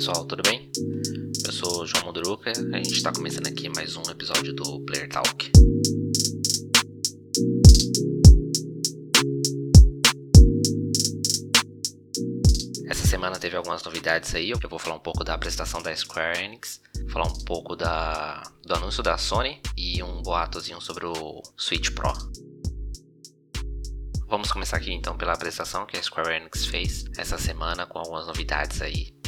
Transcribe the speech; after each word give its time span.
pessoal, 0.00 0.24
tudo 0.24 0.42
bem? 0.42 0.72
Eu 1.44 1.52
sou 1.52 1.82
o 1.82 1.86
João 1.86 2.06
Munduruca, 2.06 2.50
a 2.50 2.76
gente 2.78 2.94
está 2.94 3.12
começando 3.12 3.46
aqui 3.48 3.68
mais 3.68 3.96
um 3.96 4.02
episódio 4.10 4.54
do 4.54 4.80
Player 4.86 5.06
Talk. 5.10 5.52
Essa 12.88 13.06
semana 13.06 13.38
teve 13.38 13.58
algumas 13.58 13.84
novidades 13.84 14.34
aí, 14.34 14.48
eu 14.48 14.58
vou 14.70 14.78
falar 14.78 14.96
um 14.96 15.00
pouco 15.00 15.22
da 15.22 15.34
apresentação 15.34 15.82
da 15.82 15.94
Square 15.94 16.44
Enix, 16.44 16.80
falar 17.10 17.26
um 17.26 17.44
pouco 17.44 17.76
da, 17.76 18.42
do 18.64 18.74
anúncio 18.74 19.02
da 19.02 19.18
Sony 19.18 19.60
e 19.76 20.02
um 20.02 20.22
boatozinho 20.22 20.80
sobre 20.80 21.04
o 21.04 21.42
Switch 21.58 21.90
Pro. 21.90 22.14
Vamos 24.26 24.50
começar 24.50 24.78
aqui 24.78 24.94
então 24.94 25.14
pela 25.18 25.34
apresentação 25.34 25.84
que 25.84 25.98
a 25.98 26.02
Square 26.02 26.36
Enix 26.36 26.64
fez 26.64 27.04
essa 27.18 27.36
semana 27.36 27.84
com 27.84 27.98
algumas 27.98 28.26
novidades 28.26 28.80
aí. 28.80 29.19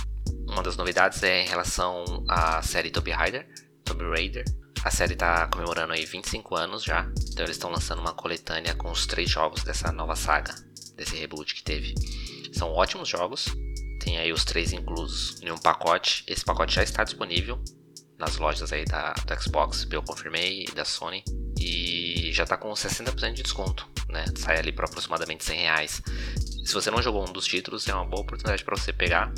Uma 0.48 0.62
das 0.62 0.77
novidades 0.77 1.22
é 1.22 1.42
em 1.45 1.48
relação 1.48 2.04
à 2.28 2.62
série 2.62 2.91
Tomb 2.91 3.10
Raider, 3.10 3.48
Tomb 3.84 4.04
Raider. 4.10 4.45
A 4.84 4.91
série 4.91 5.12
está 5.12 5.46
comemorando 5.46 5.92
aí 5.92 6.05
25 6.05 6.56
anos 6.56 6.82
já, 6.82 7.08
então 7.30 7.45
eles 7.45 7.56
estão 7.56 7.70
lançando 7.70 8.00
uma 8.00 8.12
coletânea 8.12 8.74
com 8.74 8.91
os 8.91 9.06
três 9.06 9.30
jogos 9.30 9.62
dessa 9.62 9.92
nova 9.92 10.16
saga, 10.16 10.55
desse 10.96 11.16
reboot 11.16 11.55
que 11.55 11.62
teve. 11.62 11.95
São 12.52 12.72
ótimos 12.72 13.08
jogos, 13.08 13.46
tem 14.00 14.18
aí 14.18 14.32
os 14.32 14.45
três 14.45 14.72
inclusos 14.72 15.41
em 15.41 15.50
um 15.50 15.58
pacote. 15.58 16.24
Esse 16.27 16.44
pacote 16.44 16.74
já 16.74 16.83
está 16.83 17.05
disponível 17.05 17.62
nas 18.19 18.36
lojas 18.36 18.72
aí 18.72 18.84
da, 18.84 19.12
do 19.12 19.41
Xbox, 19.41 19.86
eu 19.91 20.02
confirmei, 20.02 20.64
e 20.69 20.74
da 20.74 20.84
Sony. 20.84 21.22
E 21.61 22.30
já 22.33 22.42
está 22.42 22.56
com 22.56 22.70
60% 22.72 23.34
de 23.34 23.42
desconto 23.42 23.92
né? 24.12 24.24
Sai 24.36 24.58
ali 24.58 24.70
por 24.70 24.84
aproximadamente 24.84 25.44
100 25.44 25.61
reais. 25.61 26.02
Se 26.64 26.74
você 26.74 26.91
não 26.91 27.02
jogou 27.02 27.28
um 27.28 27.33
dos 27.33 27.46
títulos, 27.46 27.89
é 27.89 27.94
uma 27.94 28.05
boa 28.05 28.22
oportunidade 28.22 28.62
para 28.62 28.77
você 28.77 28.92
pegar. 28.92 29.33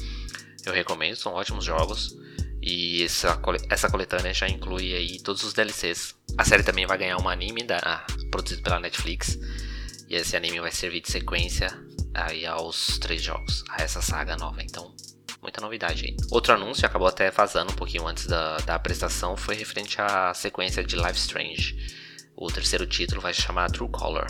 Eu 0.65 0.73
recomendo, 0.73 1.17
são 1.17 1.33
ótimos 1.33 1.65
jogos. 1.65 2.17
E 2.63 3.03
essa, 3.03 3.39
essa 3.69 3.91
coletânea 3.91 4.33
já 4.33 4.49
inclui 4.49 4.95
aí 4.95 5.21
todos 5.21 5.45
os 5.45 5.53
DLCs. 5.53 6.15
A 6.39 6.45
série 6.45 6.63
também 6.63 6.87
vai 6.87 6.97
ganhar 6.97 7.21
um 7.21 7.29
anime 7.29 7.63
da, 7.63 8.07
produzido 8.31 8.63
pela 8.63 8.81
Netflix. 8.81 9.39
E 10.09 10.15
esse 10.15 10.37
anime 10.37 10.61
vai 10.61 10.73
servir 10.73 11.01
de 11.01 11.11
sequência 11.11 11.69
aí 12.15 12.47
aos 12.47 12.99
três 12.99 13.23
jogos, 13.23 13.65
a 13.69 13.83
essa 13.83 14.01
saga 14.01 14.37
nova. 14.37 14.63
Então, 14.63 14.95
muita 15.43 15.61
novidade 15.61 16.07
aí. 16.07 16.17
Outro 16.31 16.55
anúncio, 16.55 16.87
acabou 16.87 17.09
até 17.09 17.31
vazando 17.31 17.73
um 17.73 17.77
pouquinho 17.77 18.07
antes 18.07 18.27
da, 18.27 18.57
da 18.59 18.75
apresentação, 18.77 19.37
foi 19.37 19.57
referente 19.57 20.01
à 20.01 20.33
sequência 20.33 20.83
de 20.83 20.97
Life 20.97 21.19
Strange. 21.19 21.77
O 22.35 22.51
terceiro 22.51 22.87
título 22.87 23.21
vai 23.21 23.35
se 23.35 23.43
chamar 23.43 23.71
True 23.71 23.91
Color. 23.91 24.27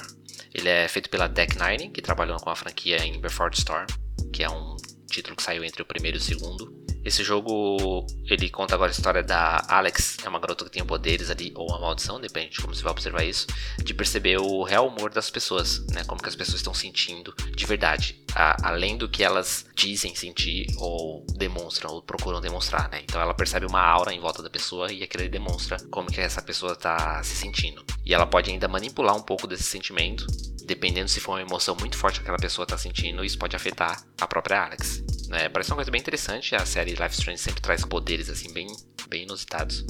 Ele 0.52 0.68
é 0.68 0.88
feito 0.88 1.08
pela 1.08 1.28
Deck 1.28 1.56
Nine, 1.56 1.90
que 1.90 2.02
trabalhou 2.02 2.38
com 2.38 2.50
a 2.50 2.56
franquia 2.56 3.04
em 3.04 3.20
Before 3.20 3.50
the 3.50 3.58
Storm, 3.58 3.86
que 4.32 4.42
é 4.42 4.50
um 4.50 4.76
título 5.14 5.36
que 5.36 5.42
saiu 5.42 5.62
entre 5.64 5.82
o 5.82 5.86
primeiro 5.86 6.18
e 6.18 6.20
o 6.20 6.22
segundo. 6.22 6.83
Esse 7.04 7.22
jogo, 7.22 8.06
ele 8.28 8.48
conta 8.48 8.74
agora 8.74 8.90
a 8.90 8.94
história 8.94 9.22
da 9.22 9.62
Alex, 9.68 10.16
é 10.24 10.28
uma 10.28 10.38
garota 10.38 10.64
que 10.64 10.70
tem 10.70 10.84
poderes 10.84 11.30
ali, 11.30 11.52
ou 11.54 11.68
uma 11.68 11.78
maldição, 11.78 12.20
depende 12.20 12.50
de 12.50 12.60
como 12.60 12.74
você 12.74 12.82
vai 12.82 12.92
observar 12.92 13.24
isso, 13.24 13.46
de 13.82 13.92
perceber 13.92 14.38
o 14.38 14.62
real 14.62 14.88
humor 14.88 15.10
das 15.10 15.28
pessoas, 15.28 15.86
né? 15.88 16.02
Como 16.04 16.22
que 16.22 16.28
as 16.28 16.36
pessoas 16.36 16.56
estão 16.56 16.72
sentindo 16.72 17.34
de 17.54 17.66
verdade, 17.66 18.22
a, 18.34 18.68
além 18.68 18.96
do 18.96 19.08
que 19.08 19.22
elas 19.22 19.66
dizem 19.74 20.14
sentir 20.14 20.66
ou 20.78 21.26
demonstram, 21.36 21.92
ou 21.92 22.02
procuram 22.02 22.40
demonstrar, 22.40 22.88
né? 22.90 23.02
Então 23.02 23.20
ela 23.20 23.34
percebe 23.34 23.66
uma 23.66 23.80
aura 23.80 24.12
em 24.12 24.20
volta 24.20 24.42
da 24.42 24.48
pessoa 24.48 24.90
e 24.90 25.02
aquilo 25.02 25.28
demonstra 25.28 25.76
como 25.90 26.10
que 26.10 26.20
essa 26.20 26.40
pessoa 26.40 26.72
está 26.72 27.22
se 27.22 27.36
sentindo. 27.36 27.84
E 28.04 28.14
ela 28.14 28.26
pode 28.26 28.50
ainda 28.50 28.66
manipular 28.66 29.14
um 29.14 29.22
pouco 29.22 29.46
desse 29.46 29.64
sentimento, 29.64 30.26
dependendo 30.64 31.08
se 31.08 31.20
for 31.20 31.32
uma 31.32 31.42
emoção 31.42 31.76
muito 31.78 31.96
forte 31.96 32.18
que 32.18 32.22
aquela 32.22 32.38
pessoa 32.38 32.64
está 32.64 32.78
sentindo, 32.78 33.24
isso 33.24 33.38
pode 33.38 33.54
afetar 33.54 34.02
a 34.18 34.26
própria 34.26 34.64
Alex. 34.64 35.02
Né? 35.28 35.48
Parece 35.48 35.70
uma 35.70 35.76
coisa 35.76 35.90
bem 35.90 36.00
interessante. 36.00 36.54
A 36.54 36.64
série 36.66 36.92
Life 36.92 37.14
Strange 37.14 37.38
sempre 37.38 37.60
traz 37.60 37.84
poderes 37.84 38.28
assim 38.28 38.52
bem, 38.52 38.66
bem 39.08 39.22
inusitados. 39.22 39.84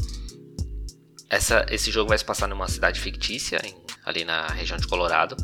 Essa, 1.29 1.67
esse 1.71 1.91
jogo 1.91 2.09
vai 2.09 2.19
se 2.19 2.25
passar 2.25 2.47
numa 2.47 2.69
cidade 2.69 3.01
fictícia, 3.01 3.61
em, 3.65 3.75
ali 4.05 4.25
na 4.25 4.47
região 4.49 4.79
de 4.79 4.87
Colorado. 4.87 5.37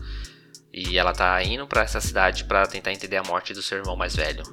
E 0.73 0.97
ela 0.99 1.13
tá 1.13 1.43
indo 1.43 1.67
para 1.67 1.83
essa 1.83 2.01
cidade 2.01 2.45
para 2.45 2.67
tentar 2.67 2.93
entender 2.93 3.17
a 3.17 3.25
morte 3.25 3.53
do 3.53 3.63
seu 3.63 3.79
irmão 3.79 3.97
mais 3.97 4.15
velho. 4.15 4.45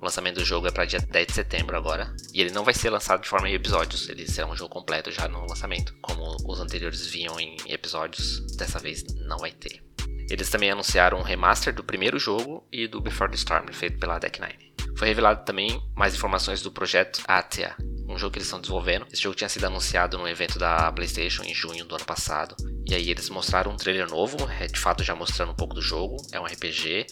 O 0.00 0.04
lançamento 0.04 0.36
do 0.36 0.44
jogo 0.44 0.66
é 0.66 0.70
para 0.70 0.84
dia 0.84 1.00
10 1.00 1.26
de 1.26 1.32
setembro 1.32 1.76
agora. 1.76 2.14
E 2.32 2.40
ele 2.40 2.50
não 2.50 2.64
vai 2.64 2.74
ser 2.74 2.90
lançado 2.90 3.22
de 3.22 3.28
forma 3.28 3.48
em 3.48 3.54
episódios, 3.54 4.08
ele 4.08 4.26
será 4.26 4.46
um 4.46 4.56
jogo 4.56 4.70
completo 4.72 5.10
já 5.10 5.26
no 5.28 5.46
lançamento. 5.46 5.94
Como 6.02 6.36
os 6.46 6.60
anteriores 6.60 7.06
vinham 7.06 7.40
em 7.40 7.56
episódios, 7.66 8.40
dessa 8.56 8.78
vez 8.78 9.02
não 9.26 9.38
vai 9.38 9.52
ter. 9.52 9.82
Eles 10.30 10.50
também 10.50 10.70
anunciaram 10.70 11.18
um 11.18 11.22
remaster 11.22 11.74
do 11.74 11.84
primeiro 11.84 12.18
jogo 12.18 12.66
e 12.72 12.86
do 12.86 13.00
Before 13.00 13.30
the 13.30 13.36
Storm, 13.36 13.66
feito 13.72 13.98
pela 13.98 14.18
Deck 14.18 14.40
Nine. 14.40 14.72
Foi 14.96 15.08
revelado 15.08 15.44
também 15.44 15.82
mais 15.94 16.14
informações 16.14 16.62
do 16.62 16.70
projeto 16.70 17.20
Atia, 17.26 17.74
um 18.08 18.18
jogo 18.18 18.32
que 18.32 18.38
eles 18.38 18.46
estão 18.46 18.60
desenvolvendo. 18.60 19.06
Esse 19.12 19.22
jogo 19.22 19.34
tinha 19.34 19.48
sido 19.48 19.64
anunciado 19.64 20.18
no 20.18 20.28
evento 20.28 20.58
da 20.58 20.90
PlayStation 20.92 21.42
em 21.42 21.54
junho 21.54 21.84
do 21.84 21.94
ano 21.94 22.04
passado. 22.04 22.54
E 22.86 22.94
aí 22.94 23.10
eles 23.10 23.28
mostraram 23.30 23.72
um 23.72 23.76
trailer 23.76 24.08
novo, 24.08 24.36
é, 24.60 24.66
de 24.66 24.78
fato 24.78 25.02
já 25.02 25.14
mostrando 25.14 25.52
um 25.52 25.56
pouco 25.56 25.74
do 25.74 25.82
jogo. 25.82 26.16
É 26.32 26.38
um 26.38 26.44
RPG, 26.44 27.06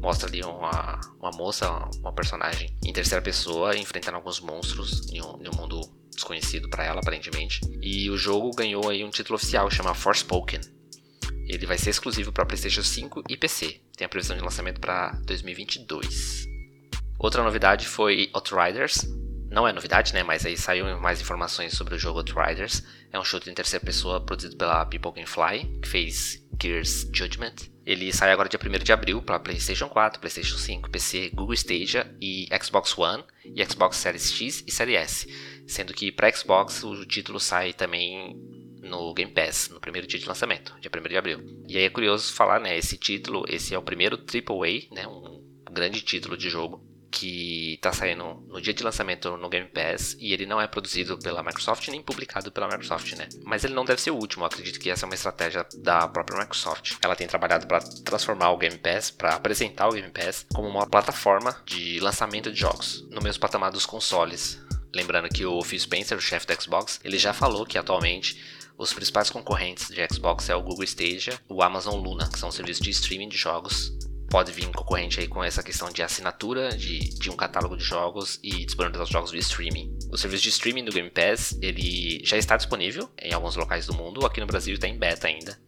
mostra 0.00 0.28
ali 0.28 0.42
uma, 0.42 1.00
uma 1.20 1.30
moça, 1.32 1.70
uma 2.00 2.12
personagem 2.12 2.74
em 2.84 2.92
terceira 2.92 3.22
pessoa, 3.22 3.76
enfrentando 3.76 4.16
alguns 4.16 4.40
monstros 4.40 5.12
em 5.12 5.20
um, 5.22 5.42
em 5.42 5.48
um 5.48 5.56
mundo 5.56 5.80
desconhecido 6.12 6.68
para 6.68 6.84
ela, 6.84 7.00
aparentemente. 7.00 7.60
E 7.80 8.10
o 8.10 8.16
jogo 8.16 8.50
ganhou 8.56 8.88
aí 8.88 9.04
um 9.04 9.10
título 9.10 9.36
oficial, 9.36 9.70
chama 9.70 9.94
Forspoken. 9.94 10.60
Ele 11.48 11.66
vai 11.66 11.78
ser 11.78 11.90
exclusivo 11.90 12.30
para 12.30 12.44
PlayStation 12.44 12.82
5 12.82 13.24
e 13.28 13.36
PC. 13.36 13.80
Tem 13.96 14.04
a 14.04 14.08
previsão 14.08 14.36
de 14.36 14.42
lançamento 14.42 14.80
para 14.80 15.12
2022. 15.24 16.46
Outra 17.18 17.42
novidade 17.42 17.88
foi 17.88 18.30
Outriders. 18.34 19.08
Não 19.50 19.66
é 19.66 19.72
novidade, 19.72 20.12
né? 20.12 20.22
Mas 20.22 20.44
aí 20.44 20.56
saiu 20.58 21.00
mais 21.00 21.20
informações 21.20 21.72
sobre 21.72 21.94
o 21.94 21.98
jogo 21.98 22.18
Outriders. 22.18 22.84
É 23.10 23.18
um 23.18 23.24
shooter 23.24 23.50
em 23.50 23.54
terceira 23.54 23.84
pessoa 23.84 24.20
produzido 24.20 24.56
pela 24.56 24.84
People 24.84 25.12
Can 25.12 25.26
Fly, 25.26 25.80
que 25.80 25.88
fez 25.88 26.44
Gears 26.60 27.08
Judgment. 27.12 27.54
Ele 27.86 28.12
sai 28.12 28.30
agora 28.30 28.50
dia 28.50 28.60
1 28.62 28.84
de 28.84 28.92
abril 28.92 29.22
para 29.22 29.40
PlayStation 29.40 29.88
4, 29.88 30.20
PlayStation 30.20 30.58
5, 30.58 30.90
PC, 30.90 31.30
Google 31.30 31.54
Stadia 31.54 32.14
e 32.20 32.46
Xbox 32.62 32.96
One 32.98 33.24
e 33.42 33.64
Xbox 33.64 33.96
Series 33.96 34.30
X 34.30 34.62
e 34.66 34.70
Series 34.70 34.98
S. 34.98 35.64
Sendo 35.66 35.94
que 35.94 36.12
para 36.12 36.30
Xbox 36.30 36.84
o 36.84 37.06
título 37.06 37.40
sai 37.40 37.72
também 37.72 38.36
no 38.88 39.14
Game 39.14 39.32
Pass, 39.32 39.68
no 39.70 39.80
primeiro 39.80 40.06
dia 40.06 40.18
de 40.18 40.26
lançamento, 40.26 40.74
dia 40.80 40.90
1 40.94 41.08
de 41.08 41.16
abril. 41.16 41.40
E 41.68 41.76
aí 41.76 41.84
é 41.84 41.90
curioso 41.90 42.32
falar, 42.32 42.60
né, 42.60 42.76
esse 42.76 42.96
título, 42.96 43.44
esse 43.48 43.74
é 43.74 43.78
o 43.78 43.82
primeiro 43.82 44.16
AAA, 44.16 44.94
né, 44.94 45.06
um 45.06 45.42
grande 45.70 46.00
título 46.00 46.36
de 46.36 46.48
jogo 46.48 46.88
que 47.10 47.74
está 47.74 47.92
saindo 47.92 48.44
no 48.48 48.60
dia 48.60 48.74
de 48.74 48.82
lançamento 48.82 49.36
no 49.36 49.48
Game 49.48 49.68
Pass 49.68 50.16
e 50.20 50.32
ele 50.32 50.46
não 50.46 50.60
é 50.60 50.66
produzido 50.66 51.18
pela 51.18 51.42
Microsoft 51.42 51.88
nem 51.88 52.02
publicado 52.02 52.52
pela 52.52 52.68
Microsoft, 52.68 53.12
né? 53.14 53.28
Mas 53.44 53.64
ele 53.64 53.74
não 53.74 53.84
deve 53.84 54.00
ser 54.00 54.10
o 54.10 54.16
último, 54.16 54.44
acredito 54.44 54.78
que 54.78 54.90
essa 54.90 55.04
é 55.04 55.06
uma 55.06 55.14
estratégia 55.14 55.66
da 55.78 56.06
própria 56.06 56.38
Microsoft. 56.40 56.96
Ela 57.02 57.16
tem 57.16 57.26
trabalhado 57.26 57.66
para 57.66 57.80
transformar 58.04 58.50
o 58.50 58.58
Game 58.58 58.78
Pass, 58.78 59.10
para 59.10 59.34
apresentar 59.34 59.88
o 59.88 59.92
Game 59.92 60.10
Pass 60.10 60.46
como 60.52 60.68
uma 60.68 60.86
plataforma 60.86 61.56
de 61.64 61.98
lançamento 62.00 62.52
de 62.52 62.60
jogos 62.60 63.06
no 63.10 63.22
mesmo 63.22 63.40
patamar 63.40 63.70
dos 63.72 63.86
consoles. 63.86 64.60
Lembrando 64.94 65.28
que 65.28 65.44
o 65.44 65.62
Phil 65.62 65.78
Spencer, 65.78 66.16
o 66.16 66.20
chefe 66.20 66.46
do 66.46 66.62
Xbox, 66.62 67.00
ele 67.04 67.18
já 67.18 67.32
falou 67.32 67.66
que 67.66 67.78
atualmente 67.78 68.38
os 68.78 68.92
principais 68.92 69.28
concorrentes 69.28 69.88
de 69.88 70.06
Xbox 70.06 70.48
é 70.48 70.54
o 70.54 70.62
Google 70.62 70.84
Stadia, 70.84 71.38
o 71.48 71.64
Amazon 71.64 71.96
Luna, 71.96 72.28
que 72.28 72.38
são 72.38 72.52
serviços 72.52 72.82
de 72.82 72.90
streaming 72.90 73.28
de 73.28 73.36
jogos. 73.36 73.92
Pode 74.30 74.52
vir 74.52 74.70
concorrente 74.70 75.18
aí 75.18 75.26
com 75.26 75.42
essa 75.42 75.64
questão 75.64 75.90
de 75.90 76.00
assinatura 76.00 76.68
de, 76.68 77.00
de 77.18 77.28
um 77.28 77.34
catálogo 77.34 77.76
de 77.76 77.82
jogos 77.82 78.38
e 78.40 78.64
disponibilizar 78.64 79.04
os 79.04 79.10
jogos 79.10 79.32
via 79.32 79.40
streaming. 79.40 79.98
O 80.12 80.16
serviço 80.16 80.44
de 80.44 80.50
streaming 80.50 80.84
do 80.84 80.92
Game 80.92 81.10
Pass 81.10 81.58
ele 81.60 82.20
já 82.24 82.36
está 82.36 82.56
disponível 82.56 83.10
em 83.20 83.32
alguns 83.32 83.56
locais 83.56 83.86
do 83.86 83.94
mundo, 83.94 84.24
aqui 84.24 84.38
no 84.38 84.46
Brasil 84.46 84.74
está 84.74 84.86
em 84.86 84.96
beta 84.96 85.26
ainda. 85.26 85.58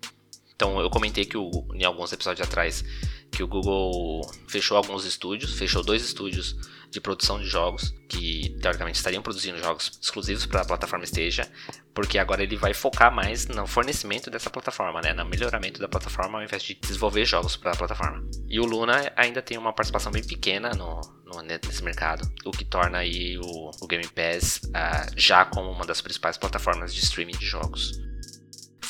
Então 0.55 0.79
eu 0.79 0.89
comentei 0.89 1.25
que 1.25 1.37
o, 1.37 1.51
em 1.75 1.83
alguns 1.85 2.13
episódios 2.13 2.47
atrás 2.47 2.85
que 3.41 3.45
o 3.45 3.49
Google 3.49 4.21
fechou 4.47 4.77
alguns 4.77 5.07
estúdios, 5.07 5.55
fechou 5.55 5.83
dois 5.83 6.05
estúdios 6.05 6.57
de 6.91 7.01
produção 7.01 7.39
de 7.39 7.47
jogos 7.47 7.95
que 8.07 8.55
teoricamente 8.61 8.99
estariam 8.99 9.23
produzindo 9.23 9.59
jogos 9.59 9.99
exclusivos 10.03 10.45
para 10.45 10.61
a 10.61 10.65
plataforma 10.65 11.05
Stadia, 11.05 11.49
porque 11.95 12.19
agora 12.19 12.43
ele 12.43 12.57
vai 12.57 12.75
focar 12.75 13.15
mais 13.15 13.47
no 13.47 13.67
fornecimento 13.67 14.29
dessa 14.31 14.51
plataforma, 14.51 15.01
né, 15.01 15.15
no 15.15 15.25
melhoramento 15.25 15.81
da 15.81 15.89
plataforma 15.89 16.39
ao 16.39 16.45
invés 16.45 16.63
de 16.63 16.75
desenvolver 16.75 17.25
jogos 17.25 17.57
para 17.57 17.73
a 17.73 17.77
plataforma. 17.77 18.23
E 18.47 18.61
o 18.61 18.65
Luna 18.67 19.11
ainda 19.17 19.41
tem 19.41 19.57
uma 19.57 19.73
participação 19.73 20.13
bem 20.13 20.23
pequena 20.23 20.71
no, 20.75 21.01
no 21.25 21.41
nesse 21.41 21.83
mercado, 21.83 22.31
o 22.45 22.51
que 22.51 22.65
torna 22.65 22.99
aí 22.99 23.39
o, 23.39 23.71
o 23.81 23.87
Game 23.87 24.07
Pass 24.09 24.61
uh, 24.67 25.13
já 25.17 25.47
como 25.47 25.71
uma 25.71 25.87
das 25.87 26.03
principais 26.03 26.37
plataformas 26.37 26.93
de 26.93 27.01
streaming 27.01 27.39
de 27.39 27.47
jogos. 27.47 28.10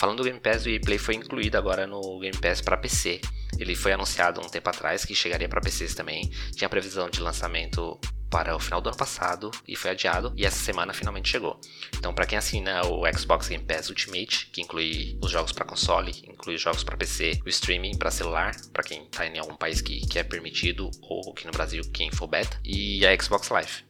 Falando 0.00 0.17
do 0.17 0.25
Game 0.25 0.41
Pass, 0.41 0.64
o 0.64 0.70
EA 0.70 0.81
Play 0.81 0.97
foi 0.97 1.14
incluído 1.14 1.58
agora 1.58 1.87
no 1.87 2.19
Game 2.20 2.38
Pass 2.38 2.62
para 2.62 2.75
PC. 2.75 3.20
Ele 3.58 3.76
foi 3.76 3.93
anunciado 3.93 4.41
um 4.41 4.49
tempo 4.49 4.67
atrás 4.70 5.05
que 5.05 5.14
chegaria 5.14 5.47
para 5.47 5.61
PCs 5.61 5.94
também. 5.94 6.31
Tinha 6.56 6.70
previsão 6.70 7.11
de 7.11 7.20
lançamento 7.20 8.00
para 8.31 8.56
o 8.56 8.58
final 8.58 8.81
do 8.81 8.88
ano 8.88 8.97
passado 8.97 9.50
e 9.69 9.76
foi 9.76 9.91
adiado 9.91 10.32
e 10.38 10.47
essa 10.47 10.56
semana 10.56 10.94
finalmente 10.94 11.29
chegou. 11.29 11.61
Então, 11.99 12.14
para 12.14 12.25
quem 12.25 12.38
assina 12.38 12.81
o 12.87 13.02
Xbox 13.12 13.49
Game 13.49 13.62
Pass 13.62 13.91
Ultimate, 13.91 14.47
que 14.47 14.62
inclui 14.62 15.19
os 15.23 15.31
jogos 15.31 15.52
para 15.52 15.67
console, 15.67 16.12
inclui 16.26 16.55
os 16.55 16.62
jogos 16.62 16.82
para 16.82 16.97
PC, 16.97 17.38
o 17.44 17.49
streaming 17.50 17.99
para 17.99 18.11
celular, 18.11 18.56
para 18.73 18.82
quem 18.82 19.05
está 19.05 19.26
em 19.26 19.38
algum 19.38 19.55
país 19.55 19.82
que, 19.82 20.00
que 20.06 20.19
é 20.19 20.23
permitido 20.23 20.91
ou 21.02 21.31
aqui 21.31 21.44
no 21.44 21.52
Brasil 21.52 21.82
quem 21.93 22.11
for 22.11 22.26
beta, 22.26 22.58
e 22.64 23.05
a 23.05 23.14
Xbox 23.23 23.50
Live. 23.50 23.85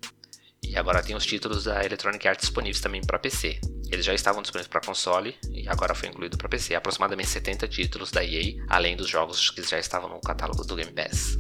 E 0.61 0.77
agora 0.77 1.05
tem 1.05 1.15
os 1.15 1.25
títulos 1.25 1.65
da 1.65 1.85
Electronic 1.85 2.27
Arts 2.27 2.43
disponíveis 2.43 2.81
também 2.81 3.01
para 3.01 3.17
PC. 3.17 3.61
Eles 3.91 4.07
já 4.07 4.15
estavam 4.15 4.41
disponíveis 4.41 4.69
para 4.69 4.81
console 4.81 5.37
e 5.51 5.69
agora 5.69 5.95
foi 5.95 6.09
incluído 6.09 6.39
para 6.39 6.49
PC. 6.49 6.75
Aproximadamente 6.75 7.29
70 7.29 7.67
títulos 7.67 8.13
da 8.13 8.25
EA, 8.25 8.55
além 8.69 8.97
dos 8.97 9.09
jogos 9.09 9.51
que 9.51 9.63
já 9.63 9.79
estavam 9.79 10.09
no 10.09 10.21
catálogo 10.21 10.65
do 10.65 10.77
Game 10.77 10.93
Pass. 10.93 11.37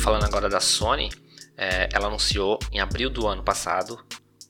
Falando 0.00 0.24
agora 0.24 0.48
da 0.48 0.60
Sony, 0.60 1.10
é, 1.56 1.88
ela 1.92 2.06
anunciou 2.06 2.58
em 2.70 2.78
abril 2.78 3.10
do 3.10 3.26
ano 3.26 3.42
passado 3.42 3.98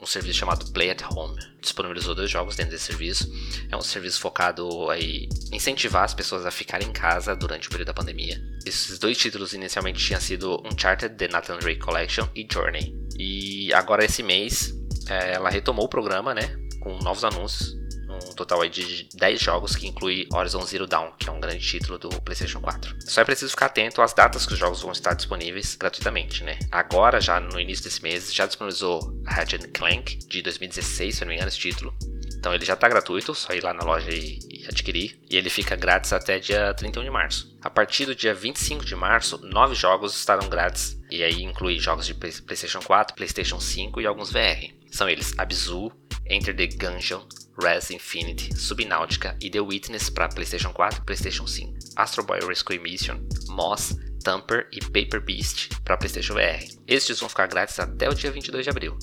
um 0.00 0.06
serviço 0.06 0.38
chamado 0.38 0.70
Play 0.72 0.90
at 0.90 1.02
Home. 1.10 1.36
Disponibilizou 1.60 2.14
dois 2.14 2.30
jogos 2.30 2.56
dentro 2.56 2.72
desse 2.72 2.84
serviço. 2.84 3.30
É 3.70 3.76
um 3.76 3.80
serviço 3.80 4.20
focado 4.20 4.90
aí 4.90 5.28
incentivar 5.52 6.04
as 6.04 6.14
pessoas 6.14 6.46
a 6.46 6.50
ficarem 6.50 6.88
em 6.88 6.92
casa 6.92 7.34
durante 7.34 7.68
o 7.68 7.70
período 7.70 7.88
da 7.88 7.94
pandemia. 7.94 8.40
Esses 8.64 8.98
dois 8.98 9.16
títulos 9.16 9.52
inicialmente 9.52 10.04
tinham 10.04 10.20
sido 10.20 10.62
Uncharted 10.64 11.16
The 11.16 11.28
Nathan 11.28 11.58
Drake 11.58 11.80
Collection 11.80 12.28
e 12.34 12.46
Journey. 12.50 12.94
E 13.18 13.72
agora 13.72 14.04
esse 14.04 14.22
mês 14.22 14.74
é, 15.08 15.34
ela 15.34 15.50
retomou 15.50 15.86
o 15.86 15.88
programa, 15.88 16.34
né, 16.34 16.56
com 16.80 16.98
novos 16.98 17.24
anúncios 17.24 17.77
um 18.26 18.34
total 18.34 18.66
de 18.68 19.08
10 19.14 19.40
jogos 19.40 19.76
que 19.76 19.86
inclui 19.86 20.26
Horizon 20.32 20.64
Zero 20.64 20.86
Dawn, 20.86 21.12
que 21.18 21.28
é 21.28 21.32
um 21.32 21.40
grande 21.40 21.64
título 21.64 21.98
do 21.98 22.08
PlayStation 22.22 22.60
4. 22.60 22.96
Só 23.00 23.20
é 23.20 23.24
preciso 23.24 23.50
ficar 23.50 23.66
atento 23.66 24.02
às 24.02 24.12
datas 24.12 24.46
que 24.46 24.52
os 24.52 24.58
jogos 24.58 24.82
vão 24.82 24.92
estar 24.92 25.14
disponíveis 25.14 25.76
gratuitamente, 25.76 26.42
né? 26.42 26.58
Agora, 26.70 27.20
já 27.20 27.40
no 27.40 27.60
início 27.60 27.84
desse 27.84 28.02
mês, 28.02 28.32
já 28.32 28.46
disponibilizou 28.46 29.00
Ratchet 29.26 29.68
Clank 29.68 30.18
de 30.26 30.42
2016, 30.42 31.14
se 31.14 31.20
não 31.20 31.28
me 31.28 31.34
engano, 31.34 31.48
esse 31.48 31.58
título. 31.58 31.94
Então 32.38 32.54
ele 32.54 32.64
já 32.64 32.74
está 32.74 32.88
gratuito, 32.88 33.34
só 33.34 33.52
ir 33.52 33.62
lá 33.62 33.74
na 33.74 33.82
loja 33.82 34.10
e, 34.10 34.38
e, 34.48 34.64
adquirir. 34.66 35.18
E 35.28 35.36
ele 35.36 35.50
fica 35.50 35.74
grátis 35.74 36.12
até 36.12 36.38
dia 36.38 36.72
31 36.72 37.02
de 37.02 37.10
março. 37.10 37.58
A 37.60 37.68
partir 37.68 38.06
do 38.06 38.14
dia 38.14 38.32
25 38.32 38.84
de 38.84 38.94
março, 38.94 39.38
nove 39.44 39.74
jogos 39.74 40.16
estarão 40.16 40.48
grátis. 40.48 40.96
E 41.10 41.22
aí 41.22 41.42
inclui 41.42 41.78
jogos 41.78 42.06
de 42.06 42.14
PlayStation 42.14 42.80
4, 42.80 43.16
PlayStation 43.16 43.58
5 43.58 44.00
e 44.00 44.06
alguns 44.06 44.30
VR. 44.30 44.72
São 44.90 45.08
eles 45.08 45.34
Abzu, 45.36 45.92
Enter 46.28 46.54
the 46.54 46.66
Gungeon, 46.66 47.26
Res 47.60 47.90
Infinity, 47.90 48.54
Subnautica 48.56 49.36
e 49.40 49.50
The 49.50 49.60
Witness 49.60 50.10
para 50.10 50.28
PlayStation 50.28 50.72
4 50.72 51.00
e 51.00 51.04
PlayStation 51.04 51.46
5, 51.46 51.78
Astro 51.96 52.22
Boy 52.22 52.40
Rescue 52.46 52.78
Mission, 52.78 53.18
Moss, 53.48 53.96
Tamper 54.22 54.68
e 54.72 54.80
Paper 54.80 55.20
Beast 55.20 55.70
para 55.84 55.96
PlayStation 55.96 56.34
VR. 56.34 56.64
Estes 56.86 57.20
vão 57.20 57.28
ficar 57.28 57.46
grátis 57.46 57.78
até 57.78 58.08
o 58.08 58.14
dia 58.14 58.30
22 58.30 58.64
de 58.64 58.70
abril. 58.70 58.98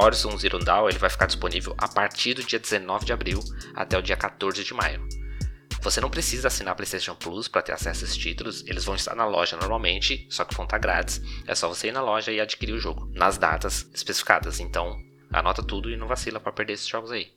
Horizon 0.00 0.36
Zero 0.38 0.58
Dawn 0.58 0.88
ele 0.88 0.98
vai 0.98 1.10
ficar 1.10 1.26
disponível 1.26 1.74
a 1.76 1.88
partir 1.88 2.34
do 2.34 2.44
dia 2.44 2.58
19 2.58 3.04
de 3.04 3.12
abril 3.12 3.40
até 3.74 3.98
o 3.98 4.02
dia 4.02 4.16
14 4.16 4.62
de 4.62 4.74
maio. 4.74 5.06
Você 5.80 6.00
não 6.00 6.10
precisa 6.10 6.48
assinar 6.48 6.74
PlayStation 6.74 7.14
Plus 7.14 7.48
para 7.48 7.62
ter 7.62 7.72
acesso 7.72 8.04
a 8.04 8.06
esses 8.06 8.16
títulos, 8.16 8.64
eles 8.66 8.84
vão 8.84 8.94
estar 8.94 9.14
na 9.14 9.24
loja 9.24 9.56
normalmente, 9.56 10.26
só 10.30 10.44
que 10.44 10.54
vão 10.54 10.64
estar 10.64 10.78
grátis. 10.78 11.20
É 11.46 11.54
só 11.54 11.68
você 11.68 11.88
ir 11.88 11.92
na 11.92 12.02
loja 12.02 12.32
e 12.32 12.40
adquirir 12.40 12.72
o 12.72 12.78
jogo, 12.78 13.10
nas 13.14 13.38
datas 13.38 13.88
especificadas. 13.94 14.60
Então, 14.60 14.96
anota 15.30 15.62
tudo 15.62 15.90
e 15.90 15.96
não 15.96 16.06
vacila 16.06 16.40
para 16.40 16.52
perder 16.52 16.74
esses 16.74 16.86
jogos 16.86 17.10
aí. 17.10 17.32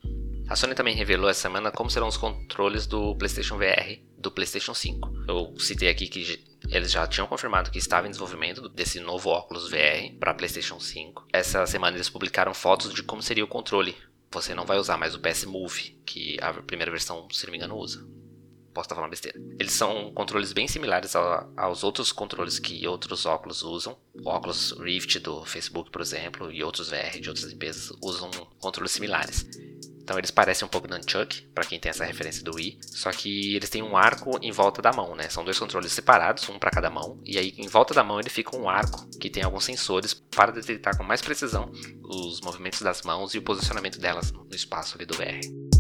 A 0.48 0.56
Sony 0.56 0.76
também 0.76 0.96
revelou 0.96 1.30
essa 1.30 1.42
semana 1.42 1.72
como 1.72 1.90
serão 1.90 2.08
os 2.08 2.18
controles 2.18 2.86
do 2.86 3.16
PlayStation 3.16 3.58
VR 3.58 4.02
do 4.18 4.32
PlayStation 4.32 4.74
5. 4.74 5.24
Eu 5.28 5.56
citei 5.58 5.90
aqui 5.90 6.08
que 6.08 6.44
eles 6.70 6.92
já 6.92 7.08
tinham 7.08 7.28
confirmado 7.28 7.72
que 7.72 7.80
estava 7.80 8.08
em 8.08 8.12
desenvolvimento 8.12 8.70
desse 8.70 9.00
novo 9.00 9.30
óculos 9.30 9.70
VR 9.70 10.14
para 10.20 10.34
PlayStation 10.34 10.80
5. 10.80 11.28
Essa 11.34 11.66
semana 11.66 11.98
eles 11.98 12.10
publicaram 12.10 12.54
fotos 12.54 12.94
de 12.94 13.02
como 13.02 13.22
seria 13.22 13.44
o 13.44 13.48
controle. 13.48 13.96
Você 14.32 14.54
não 14.54 14.66
vai 14.66 14.78
usar 14.78 14.98
mais 14.98 15.16
o 15.16 15.20
PS 15.20 15.46
Move, 15.46 16.00
que 16.06 16.38
a 16.42 16.54
primeira 16.54 16.92
versão, 16.92 17.28
se 17.32 17.46
não 17.46 17.52
me 17.52 17.58
engano, 17.58 17.76
usa. 17.76 18.06
Posso 18.73 18.85
estar 18.85 18.95
falando 18.95 19.12
besteira. 19.12 19.39
Eles 19.59 19.73
são 19.73 20.12
controles 20.13 20.53
bem 20.53 20.68
similares 20.68 21.13
aos 21.15 21.83
outros 21.83 22.12
controles 22.12 22.59
que 22.59 22.88
outros 22.88 23.25
óculos 23.25 23.62
usam. 23.62 23.97
O 24.23 24.29
óculos 24.29 24.71
Rift 24.79 25.19
do 25.19 25.44
Facebook, 25.45 25.91
por 25.91 26.01
exemplo, 26.01 26.51
e 26.51 26.63
outros 26.63 26.89
VR 26.89 27.19
de 27.19 27.29
outras 27.29 27.51
empresas 27.51 27.91
usam 28.01 28.29
controles 28.59 28.91
similares. 28.91 29.45
Então 30.03 30.18
eles 30.18 30.31
parecem 30.31 30.65
um 30.65 30.69
pouco 30.69 30.88
Nunchuck, 30.88 31.44
para 31.53 31.63
quem 31.63 31.79
tem 31.79 31.89
essa 31.89 32.03
referência 32.03 32.44
do 32.44 32.56
Wii, 32.56 32.79
só 32.81 33.12
que 33.12 33.56
eles 33.56 33.69
têm 33.69 33.81
um 33.81 33.95
arco 33.95 34.38
em 34.41 34.51
volta 34.51 34.81
da 34.81 34.91
mão, 34.91 35.15
né? 35.15 35.29
São 35.29 35.44
dois 35.44 35.57
controles 35.57 35.91
separados, 35.91 36.50
um 36.50 36.59
para 36.59 36.71
cada 36.71 36.89
mão, 36.89 37.21
e 37.23 37.38
aí 37.38 37.53
em 37.57 37.68
volta 37.68 37.94
da 37.94 38.03
mão 38.03 38.19
ele 38.19 38.29
fica 38.29 38.57
um 38.57 38.68
arco 38.68 39.07
que 39.19 39.29
tem 39.29 39.44
alguns 39.44 39.63
sensores 39.63 40.13
para 40.13 40.51
detectar 40.51 40.97
com 40.97 41.03
mais 41.03 41.21
precisão 41.21 41.71
os 42.03 42.41
movimentos 42.41 42.81
das 42.81 43.03
mãos 43.03 43.33
e 43.33 43.38
o 43.38 43.41
posicionamento 43.41 44.00
delas 44.00 44.31
no 44.31 44.47
espaço 44.51 44.97
ali 44.97 45.06
do 45.06 45.13
VR. 45.13 45.70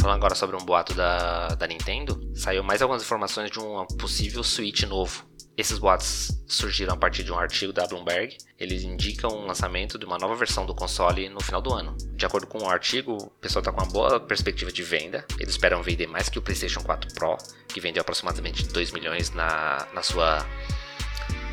Falando 0.00 0.16
agora 0.16 0.34
sobre 0.34 0.56
um 0.56 0.64
boato 0.64 0.94
da, 0.94 1.48
da 1.48 1.66
Nintendo, 1.66 2.20
saiu 2.34 2.62
mais 2.62 2.80
algumas 2.80 3.02
informações 3.02 3.50
de 3.50 3.58
um 3.58 3.86
possível 3.98 4.42
Switch 4.44 4.82
novo 4.82 5.28
esses 5.58 5.76
boatos 5.76 6.30
surgiram 6.46 6.94
a 6.94 6.96
partir 6.96 7.24
de 7.24 7.32
um 7.32 7.36
artigo 7.36 7.72
da 7.72 7.84
Bloomberg. 7.84 8.38
Eles 8.56 8.84
indicam 8.84 9.28
o 9.28 9.44
lançamento 9.44 9.98
de 9.98 10.04
uma 10.04 10.16
nova 10.16 10.36
versão 10.36 10.64
do 10.64 10.72
console 10.72 11.28
no 11.28 11.40
final 11.40 11.60
do 11.60 11.74
ano. 11.74 11.96
De 12.14 12.24
acordo 12.24 12.46
com 12.46 12.62
o 12.62 12.70
artigo, 12.70 13.16
o 13.16 13.30
pessoal 13.40 13.60
está 13.60 13.72
com 13.72 13.82
uma 13.82 13.90
boa 13.90 14.20
perspectiva 14.20 14.70
de 14.70 14.84
venda. 14.84 15.26
Eles 15.36 15.54
esperam 15.54 15.82
vender 15.82 16.06
mais 16.06 16.28
que 16.28 16.38
o 16.38 16.42
PlayStation 16.42 16.80
4 16.80 17.12
Pro, 17.12 17.36
que 17.66 17.80
vendeu 17.80 18.02
aproximadamente 18.02 18.68
2 18.68 18.92
milhões 18.92 19.32
na, 19.32 19.84
na 19.92 20.00
sua 20.00 20.46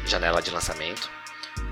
janela 0.05 0.39
de 0.39 0.51
lançamento. 0.51 1.09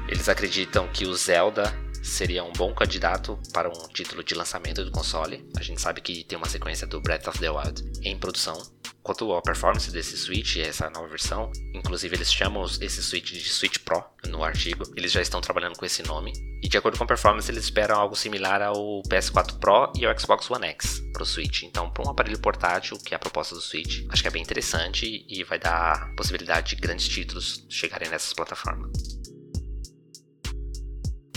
Eles 0.07 0.27
acreditam 0.27 0.87
que 0.87 1.05
o 1.05 1.13
Zelda 1.13 1.71
seria 2.03 2.43
um 2.43 2.51
bom 2.51 2.73
candidato 2.73 3.39
para 3.53 3.69
um 3.69 3.87
título 3.87 4.23
de 4.23 4.35
lançamento 4.35 4.83
do 4.83 4.91
console. 4.91 5.49
A 5.57 5.63
gente 5.63 5.81
sabe 5.81 6.01
que 6.01 6.23
tem 6.25 6.37
uma 6.37 6.49
sequência 6.49 6.85
do 6.85 7.01
Breath 7.01 7.27
of 7.27 7.39
the 7.39 7.49
Wild 7.49 7.83
em 8.03 8.17
produção. 8.17 8.61
Quanto 9.01 9.33
à 9.33 9.41
performance 9.41 9.91
desse 9.91 10.17
Switch, 10.17 10.55
essa 10.57 10.89
nova 10.89 11.07
versão, 11.09 11.51
inclusive 11.73 12.15
eles 12.15 12.31
chamam 12.31 12.63
esse 12.79 13.03
Switch 13.03 13.33
de 13.33 13.49
Switch 13.49 13.79
Pro 13.79 14.01
no 14.29 14.43
artigo, 14.43 14.85
eles 14.95 15.11
já 15.11 15.21
estão 15.21 15.41
trabalhando 15.41 15.75
com 15.75 15.85
esse 15.85 16.01
nome. 16.03 16.31
E 16.61 16.69
de 16.69 16.77
acordo 16.77 16.97
com 16.97 17.03
a 17.03 17.07
performance, 17.07 17.51
eles 17.51 17.65
esperam 17.65 17.99
algo 17.99 18.15
similar 18.15 18.61
ao 18.61 19.01
PS4 19.09 19.59
Pro 19.59 19.91
e 19.97 20.05
ao 20.05 20.17
Xbox 20.17 20.49
One 20.49 20.67
X 20.67 21.01
para 21.11 21.23
o 21.23 21.25
Switch. 21.25 21.63
Então, 21.63 21.89
para 21.89 22.07
um 22.07 22.11
aparelho 22.11 22.39
portátil, 22.39 22.97
que 22.97 23.13
é 23.13 23.17
a 23.17 23.19
proposta 23.19 23.53
do 23.53 23.61
Switch, 23.61 24.05
acho 24.09 24.21
que 24.21 24.27
é 24.29 24.31
bem 24.31 24.41
interessante 24.41 25.25
e 25.27 25.43
vai 25.43 25.59
dar 25.59 26.13
possibilidade 26.15 26.73
de 26.73 26.81
grandes 26.81 27.09
títulos 27.09 27.65
chegarem 27.69 28.09
nessas 28.09 28.31
plataformas. 28.31 28.89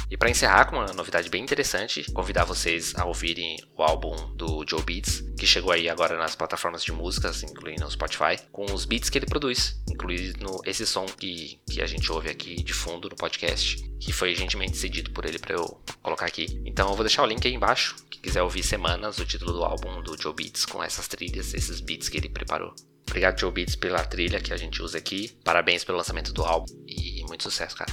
E 0.09 0.17
para 0.17 0.31
encerrar 0.31 0.67
com 0.67 0.77
uma 0.77 0.93
novidade 0.93 1.29
bem 1.29 1.43
interessante, 1.43 2.11
convidar 2.13 2.45
vocês 2.45 2.95
a 2.97 3.05
ouvirem 3.05 3.57
o 3.77 3.83
álbum 3.83 4.15
do 4.37 4.65
Joe 4.69 4.83
Beats, 4.83 5.25
que 5.37 5.47
chegou 5.47 5.73
aí 5.73 5.89
agora 5.89 6.17
nas 6.17 6.37
plataformas 6.37 6.85
de 6.85 6.93
músicas, 6.93 7.43
incluindo 7.43 7.85
o 7.85 7.91
Spotify, 7.91 8.39
com 8.53 8.65
os 8.73 8.85
beats 8.85 9.11
que 9.11 9.19
ele 9.19 9.27
produz, 9.27 9.83
incluindo 9.91 10.61
esse 10.65 10.87
som 10.87 11.07
que, 11.07 11.61
que 11.69 11.83
a 11.83 11.87
gente 11.87 12.11
ouve 12.13 12.31
aqui 12.31 12.63
de 12.63 12.73
fundo 12.73 13.09
no 13.09 13.17
podcast, 13.17 13.83
que 13.99 14.13
foi 14.13 14.33
gentilmente 14.37 14.77
cedido 14.77 15.11
por 15.11 15.25
ele 15.25 15.41
para 15.41 15.57
eu 15.57 15.83
colocar 16.01 16.27
aqui. 16.27 16.63
Então 16.65 16.89
eu 16.89 16.95
vou 16.95 17.05
deixar 17.05 17.25
o 17.25 17.27
link 17.27 17.45
aí 17.45 17.55
embaixo, 17.55 17.97
quem 18.09 18.21
quiser 18.21 18.43
ouvir 18.43 18.63
Semanas, 18.63 19.19
o 19.19 19.25
título 19.25 19.53
do 19.53 19.65
álbum 19.65 20.01
do 20.03 20.21
Joe 20.21 20.33
Beats, 20.33 20.65
com 20.65 20.83
essas 20.83 21.09
trilhas, 21.09 21.53
esses 21.53 21.81
beats 21.81 22.09
que 22.09 22.17
ele 22.17 22.29
preparou. 22.29 22.73
Obrigado, 23.09 23.41
Joe 23.41 23.51
Beats, 23.51 23.75
pela 23.75 24.05
trilha 24.05 24.41
que 24.41 24.53
a 24.53 24.57
gente 24.57 24.83
usa 24.83 24.99
aqui. 24.99 25.37
Parabéns 25.43 25.83
pelo 25.83 25.99
lançamento 25.99 26.33
do 26.33 26.45
álbum 26.45 26.73
e 26.87 27.25
muito 27.27 27.45
sucesso, 27.45 27.77
cara. 27.77 27.93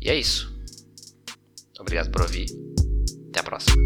E 0.00 0.08
é 0.08 0.14
isso. 0.14 0.55
Obrigado 1.78 2.10
por 2.10 2.22
ouvir. 2.22 2.46
Até 3.30 3.40
a 3.40 3.42
próxima. 3.42 3.76